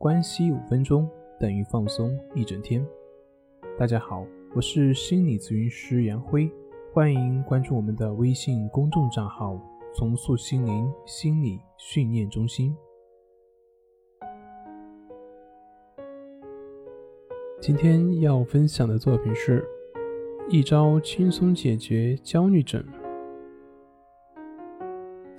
[0.00, 1.06] 关系五分钟
[1.38, 2.82] 等于放松一整天。
[3.78, 6.50] 大家好，我是心理咨询师杨辉，
[6.90, 9.60] 欢迎关注我们的微信公众账号
[9.94, 12.74] “重塑心灵心理训练中心”。
[17.60, 19.62] 今天要分享的作品是
[20.48, 22.82] 一招轻松解决焦虑症。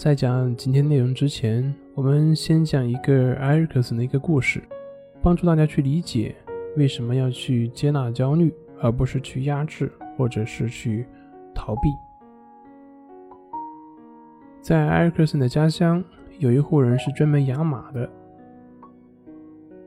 [0.02, 4.60] 在讲今天内容之前，我们先讲一个埃里克森的一个故事，
[5.22, 6.36] 帮助大家去理解
[6.76, 8.52] 为什么要去接纳焦虑，
[8.82, 11.06] 而不是去压制或者是去
[11.54, 11.82] 逃避。
[14.60, 16.04] 在埃里克森的家乡，
[16.40, 18.10] 有一户人是专门养马的，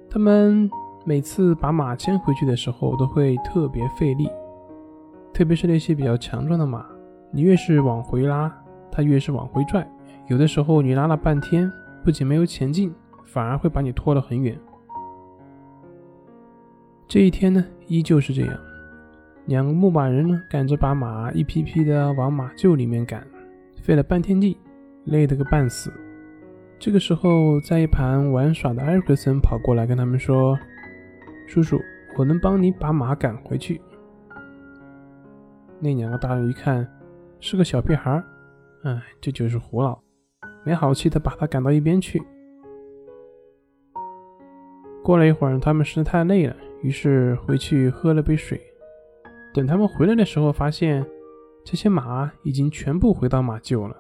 [0.09, 0.71] 他们
[1.05, 4.31] 每次把马牵回去的时候都会特别费力，
[5.33, 6.87] 特别是那些比较强壮的马，
[7.33, 8.49] 你越是往回拉，
[8.93, 9.85] 它越是往回拽。
[10.27, 11.71] 有的时候你拉了半天，
[12.03, 14.59] 不仅没有前进，反而会把你拖得很远。
[17.07, 18.59] 这一天呢，依旧是这样，
[19.47, 23.27] 两个牧马人呢赶着把马一批批的往马厩里面赶，
[23.83, 24.57] 费了半天力，
[25.05, 25.93] 累得个半死。
[26.79, 30.59] 这个时候，在一旁玩耍的艾克森跑过来跟他们说
[31.47, 31.79] ：“叔叔，
[32.17, 33.81] 我能帮你把马赶回去。”
[35.81, 36.87] 那两个大人一看，
[37.41, 38.25] 是个小屁孩儿，
[38.83, 40.04] 哎，这就是胡闹。
[40.65, 42.23] 没好气的把他赶到一边去。
[45.03, 48.61] 过了一会儿，他们实在太累了，于是回去喝了杯水。
[49.53, 51.05] 等他们回来的时候，发现
[51.63, 53.95] 这些马已经全部回到马厩了。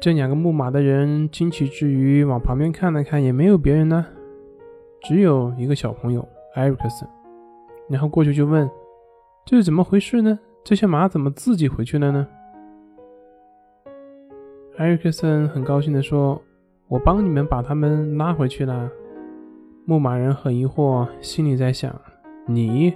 [0.00, 4.06] 这两个牧马的人惊奇之余，往旁边看了看，也没有别人呢，
[5.02, 7.06] 只有一个小朋友艾瑞克森。
[7.90, 8.66] 然后过去就问
[9.44, 10.38] ：“这是怎么回事呢？
[10.64, 12.26] 这些马怎么自己回去了呢？”
[14.76, 16.40] 艾瑞克森很高兴地说
[16.88, 18.90] ：“我帮你们把他们拉回去了。”
[19.84, 21.94] 牧马人很疑惑，心里在想
[22.46, 22.94] ：“你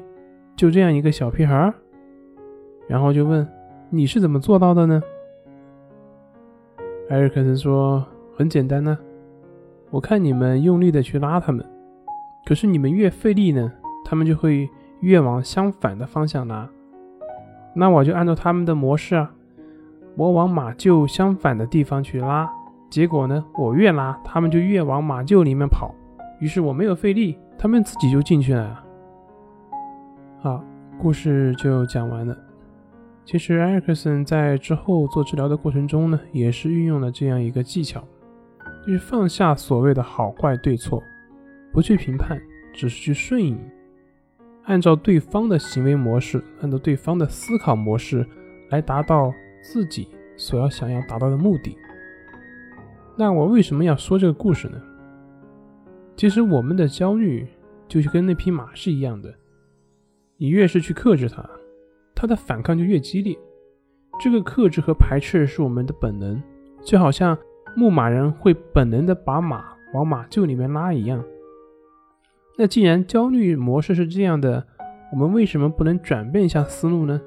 [0.57, 1.73] 就这样一个小屁孩？”
[2.89, 3.47] 然后就问
[3.91, 5.03] ：“你是怎么做到的呢？”
[7.11, 8.03] 艾瑞克森说
[8.35, 8.97] ：“很简单呢，
[9.91, 11.63] 我看你们用力的去拉他们，
[12.47, 13.71] 可是你们越费力呢，
[14.07, 14.67] 他们就会
[15.01, 16.67] 越往相反的方向拉。
[17.75, 19.31] 那我就按照他们的模式啊。”
[20.17, 22.49] 我往马厩相反的地方去拉，
[22.89, 25.93] 结果呢，我越拉，他们就越往马厩里面跑。
[26.39, 28.85] 于是我没有费力，他们自己就进去了。
[30.41, 30.63] 好，
[31.01, 32.37] 故事就讲完了。
[33.25, 38.01] 其实艾克森在之后做治疗的过程中呢，也是运用了这样一个技巧，
[38.87, 41.03] 就是放下所谓的好坏对错，
[41.73, 42.41] 不去评判，
[42.73, 43.59] 只是去顺应，
[44.65, 48.25] 按照对方的行为模式，按照对方的思考模式
[48.71, 49.33] 来达到。
[49.65, 51.75] 自己所要想要达到的目的。
[53.17, 54.79] 那我为什么要说这个故事呢？
[56.15, 57.47] 其实我们的焦虑
[57.89, 59.35] 就是跟那匹马是一样的，
[60.37, 61.49] 你越是去克制它，
[62.15, 63.37] 它的反抗就越激烈。
[64.21, 66.41] 这个克制和排斥是我们的本能，
[66.83, 67.37] 就好像
[67.75, 69.65] 牧马人会本能的把马
[69.95, 71.25] 往马厩里面拉一样。
[72.59, 74.67] 那既然焦虑模式是这样的，
[75.11, 77.21] 我们为什么不能转变一下思路呢？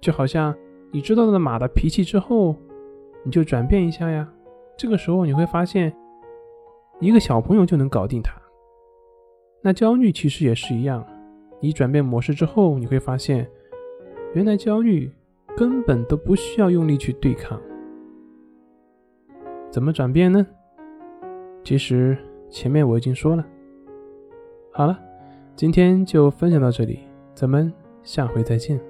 [0.00, 0.56] 就好像。
[0.90, 2.56] 你知道了马的脾气之后，
[3.22, 4.28] 你就转变一下呀。
[4.76, 5.94] 这个时候你会发现，
[7.00, 8.40] 一个小朋友就能搞定它。
[9.62, 11.04] 那焦虑其实也是一样，
[11.60, 13.48] 你转变模式之后，你会发现，
[14.34, 15.10] 原来焦虑
[15.56, 17.60] 根本都不需要用力去对抗。
[19.70, 20.46] 怎么转变呢？
[21.64, 22.16] 其实
[22.48, 23.44] 前面我已经说了。
[24.70, 24.98] 好了，
[25.56, 27.00] 今天就分享到这里，
[27.34, 27.72] 咱们
[28.02, 28.80] 下回再见。